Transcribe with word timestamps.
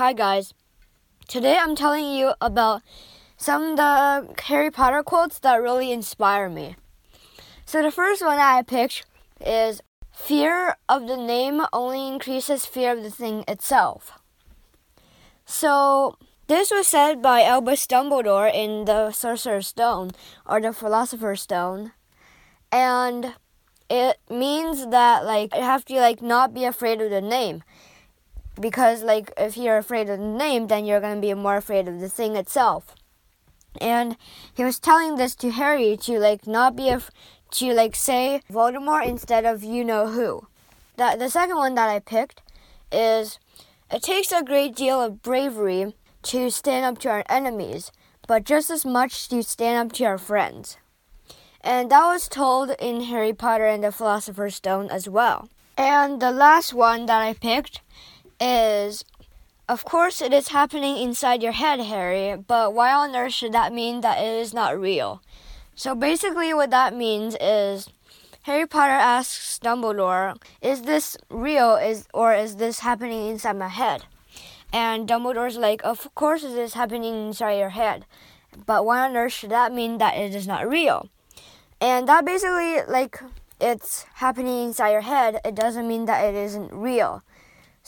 Hi 0.00 0.14
guys. 0.14 0.54
Today 1.28 1.58
I'm 1.60 1.76
telling 1.76 2.06
you 2.06 2.32
about 2.40 2.80
some 3.36 3.72
of 3.72 3.76
the 3.76 4.42
Harry 4.44 4.70
Potter 4.70 5.02
quotes 5.02 5.38
that 5.40 5.56
really 5.56 5.92
inspire 5.92 6.48
me. 6.48 6.76
So 7.66 7.82
the 7.82 7.90
first 7.90 8.24
one 8.24 8.38
I 8.38 8.62
picked 8.62 9.04
is 9.44 9.82
fear 10.10 10.76
of 10.88 11.06
the 11.06 11.18
name 11.18 11.60
only 11.70 12.08
increases 12.08 12.64
fear 12.64 12.92
of 12.96 13.02
the 13.02 13.10
thing 13.10 13.44
itself. 13.46 14.18
So 15.44 16.16
this 16.46 16.70
was 16.70 16.86
said 16.86 17.20
by 17.20 17.42
Albus 17.42 17.86
Dumbledore 17.86 18.50
in 18.50 18.86
the 18.86 19.12
Sorcerer's 19.12 19.66
Stone 19.66 20.12
or 20.46 20.62
the 20.62 20.72
Philosopher's 20.72 21.42
Stone. 21.42 21.92
And 22.72 23.34
it 23.90 24.16
means 24.30 24.86
that 24.86 25.26
like 25.26 25.54
you 25.54 25.60
have 25.60 25.84
to 25.84 26.00
like 26.00 26.22
not 26.22 26.54
be 26.54 26.64
afraid 26.64 27.02
of 27.02 27.10
the 27.10 27.20
name 27.20 27.62
because 28.60 29.02
like 29.02 29.32
if 29.36 29.56
you're 29.56 29.78
afraid 29.78 30.08
of 30.08 30.18
the 30.18 30.24
name 30.24 30.66
then 30.66 30.84
you're 30.84 31.00
going 31.00 31.14
to 31.14 31.20
be 31.20 31.32
more 31.34 31.56
afraid 31.56 31.88
of 31.88 32.00
the 32.00 32.08
thing 32.08 32.36
itself. 32.36 32.94
And 33.80 34.16
he 34.54 34.64
was 34.64 34.78
telling 34.78 35.16
this 35.16 35.34
to 35.36 35.50
harry 35.50 35.96
to 36.02 36.18
like 36.18 36.46
not 36.46 36.76
be 36.76 36.88
af- 36.88 37.10
to 37.52 37.72
like 37.72 37.96
say 37.96 38.42
voldemort 38.50 39.06
instead 39.06 39.44
of 39.44 39.64
you 39.64 39.84
know 39.84 40.08
who. 40.08 40.46
That 40.96 41.18
the 41.18 41.30
second 41.30 41.56
one 41.56 41.74
that 41.76 41.88
i 41.88 41.98
picked 41.98 42.42
is 42.92 43.38
it 43.90 44.02
takes 44.02 44.32
a 44.32 44.42
great 44.42 44.76
deal 44.76 45.00
of 45.00 45.22
bravery 45.22 45.94
to 46.22 46.50
stand 46.50 46.84
up 46.84 46.98
to 46.98 47.08
our 47.08 47.24
enemies 47.28 47.90
but 48.26 48.44
just 48.44 48.70
as 48.70 48.84
much 48.84 49.28
to 49.28 49.42
stand 49.42 49.88
up 49.88 49.92
to 49.96 50.04
our 50.04 50.18
friends. 50.18 50.76
And 51.62 51.90
that 51.90 52.06
was 52.06 52.28
told 52.28 52.70
in 52.78 53.02
harry 53.02 53.32
potter 53.32 53.66
and 53.66 53.82
the 53.82 53.92
philosopher's 53.92 54.56
stone 54.56 54.88
as 54.90 55.08
well. 55.08 55.48
And 55.76 56.20
the 56.20 56.30
last 56.30 56.74
one 56.74 57.06
that 57.06 57.22
i 57.22 57.32
picked 57.32 57.80
is 58.40 59.04
of 59.68 59.84
course 59.84 60.20
it 60.20 60.32
is 60.32 60.48
happening 60.48 60.96
inside 60.96 61.42
your 61.42 61.52
head, 61.52 61.78
Harry, 61.80 62.36
but 62.36 62.74
why 62.74 62.92
on 62.92 63.14
earth 63.14 63.34
should 63.34 63.52
that 63.52 63.72
mean 63.72 64.00
that 64.00 64.18
it 64.18 64.40
is 64.40 64.52
not 64.52 64.78
real? 64.78 65.22
So 65.74 65.94
basically, 65.94 66.52
what 66.52 66.70
that 66.70 66.94
means 66.94 67.36
is 67.40 67.88
Harry 68.42 68.66
Potter 68.66 68.92
asks 68.92 69.58
Dumbledore, 69.58 70.36
"Is 70.60 70.82
this 70.82 71.16
real? 71.28 71.76
Is 71.76 72.08
or 72.12 72.34
is 72.34 72.56
this 72.56 72.80
happening 72.80 73.28
inside 73.28 73.56
my 73.56 73.68
head?" 73.68 74.04
And 74.72 75.06
Dumbledore's 75.08 75.56
like, 75.56 75.82
"Of 75.84 76.14
course 76.14 76.42
it 76.42 76.56
is 76.56 76.74
happening 76.74 77.28
inside 77.28 77.58
your 77.58 77.70
head, 77.70 78.06
but 78.66 78.84
why 78.84 79.00
on 79.00 79.16
earth 79.16 79.32
should 79.32 79.50
that 79.50 79.72
mean 79.72 79.98
that 79.98 80.16
it 80.16 80.34
is 80.34 80.46
not 80.46 80.68
real?" 80.68 81.08
And 81.80 82.08
that 82.08 82.24
basically, 82.24 82.82
like, 82.88 83.20
it's 83.60 84.04
happening 84.14 84.64
inside 84.64 84.92
your 84.92 85.00
head. 85.02 85.40
It 85.44 85.54
doesn't 85.54 85.88
mean 85.88 86.06
that 86.06 86.24
it 86.24 86.34
isn't 86.34 86.72
real. 86.72 87.22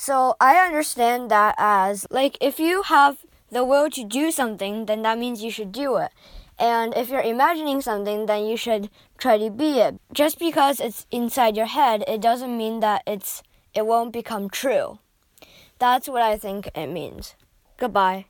So 0.02 0.34
I 0.40 0.56
understand 0.56 1.30
that 1.30 1.54
as 1.58 2.08
like 2.10 2.36
if 2.40 2.58
you 2.58 2.82
have 2.82 3.18
the 3.52 3.64
will 3.64 3.88
to 3.90 4.02
do 4.02 4.32
something, 4.32 4.86
then 4.86 5.02
that 5.02 5.16
means 5.16 5.44
you 5.44 5.50
should 5.52 5.70
do 5.70 5.94
it. 5.94 6.10
And 6.58 6.92
if 6.96 7.08
you're 7.08 7.22
imagining 7.22 7.80
something, 7.80 8.26
then 8.26 8.44
you 8.44 8.56
should 8.56 8.90
try 9.16 9.38
to 9.38 9.48
be 9.48 9.78
it. 9.78 10.00
Just 10.12 10.40
because 10.40 10.80
it's 10.80 11.06
inside 11.12 11.56
your 11.56 11.66
head, 11.66 12.02
it 12.08 12.20
doesn't 12.20 12.58
mean 12.58 12.80
that 12.80 13.04
it's 13.06 13.44
it 13.74 13.86
won't 13.86 14.12
become 14.12 14.50
true. 14.50 14.98
That's 15.78 16.08
what 16.08 16.20
I 16.20 16.36
think 16.36 16.68
it 16.74 16.88
means. 16.88 17.36
Goodbye. 17.76 18.26